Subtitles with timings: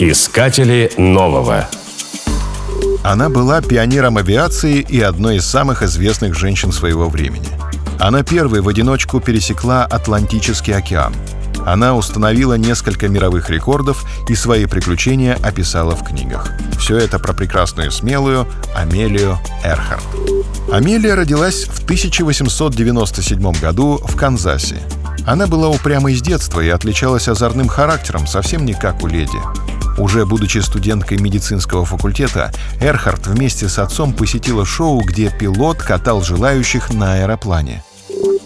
[0.00, 1.68] Искатели нового.
[3.02, 7.48] Она была пионером авиации и одной из самых известных женщин своего времени.
[7.98, 11.12] Она первой в одиночку пересекла Атлантический океан.
[11.66, 16.52] Она установила несколько мировых рекордов и свои приключения описала в книгах.
[16.78, 18.46] Все это про прекрасную смелую
[18.76, 20.04] Амелию Эрхард.
[20.72, 24.76] Амелия родилась в 1897 году в Канзасе.
[25.26, 29.38] Она была упрямой с детства и отличалась озорным характером, совсем не как у леди.
[29.98, 36.92] Уже будучи студенткой медицинского факультета, Эрхард вместе с отцом посетила шоу, где пилот катал желающих
[36.92, 37.82] на аэроплане.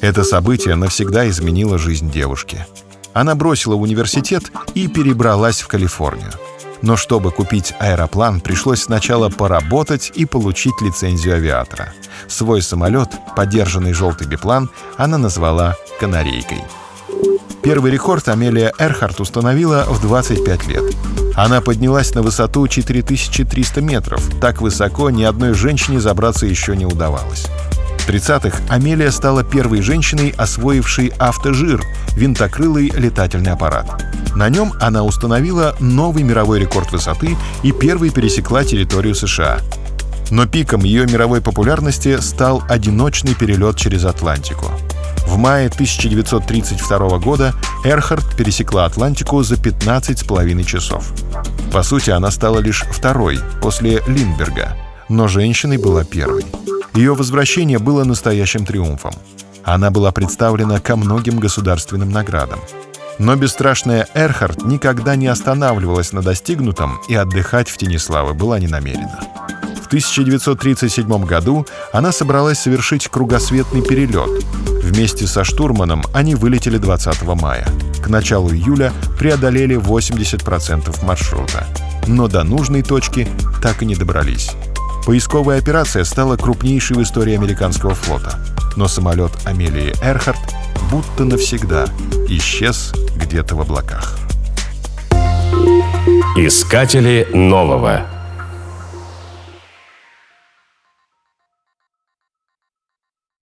[0.00, 2.66] Это событие навсегда изменило жизнь девушки.
[3.12, 4.44] Она бросила университет
[4.74, 6.32] и перебралась в Калифорнию.
[6.80, 11.92] Но чтобы купить аэроплан, пришлось сначала поработать и получить лицензию авиатора.
[12.28, 16.62] Свой самолет, подержанный желтый биплан, она назвала «канарейкой».
[17.62, 20.82] Первый рекорд Амелия Эрхарт установила в 25 лет.
[21.36, 24.20] Она поднялась на высоту 4300 метров.
[24.40, 27.46] Так высоко ни одной женщине забраться еще не удавалось.
[28.00, 31.80] В 30-х Амелия стала первой женщиной, освоившей автожир—
[32.16, 34.04] винтокрылый летательный аппарат.
[34.34, 39.60] На нем она установила новый мировой рекорд высоты и первой пересекла территорию США.
[40.30, 44.66] Но пиком ее мировой популярности стал одиночный перелет через Атлантику.
[45.32, 51.10] В мае 1932 года Эрхард пересекла Атлантику за 15,5 часов.
[51.72, 54.76] По сути, она стала лишь второй, после Линдберга,
[55.08, 56.44] но женщиной была первой.
[56.92, 59.14] Ее возвращение было настоящим триумфом.
[59.64, 62.58] Она была представлена ко многим государственным наградам.
[63.18, 68.66] Но бесстрашная Эрхард никогда не останавливалась на достигнутом и отдыхать в тени славы была не
[68.68, 69.18] намерена.
[69.92, 74.42] В 1937 году она собралась совершить кругосветный перелет.
[74.82, 77.68] Вместе со штурманом они вылетели 20 мая.
[78.02, 81.66] К началу июля преодолели 80% маршрута.
[82.06, 83.28] Но до нужной точки
[83.60, 84.52] так и не добрались.
[85.04, 88.38] Поисковая операция стала крупнейшей в истории американского флота.
[88.76, 90.40] Но самолет Амелии Эрхард
[90.90, 91.84] будто навсегда
[92.28, 94.16] исчез где-то в облаках.
[96.38, 98.21] Искатели нового.